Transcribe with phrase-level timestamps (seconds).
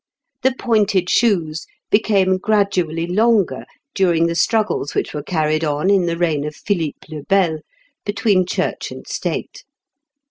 [0.41, 6.17] The pointed shoes became gradually longer during the struggles which were carried on in the
[6.17, 7.59] reign of Philippe le Bel
[8.03, 9.63] between Church and State.